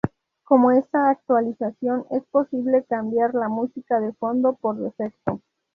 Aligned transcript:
Con 0.45 0.75
esta 0.75 1.11
actualización 1.11 2.07
es 2.09 2.23
posible 2.31 2.83
cambiar 2.89 3.35
la 3.35 3.49
música 3.49 3.99
de 3.99 4.11
fondo 4.13 4.55
por 4.55 4.77
defecto. 4.77 5.39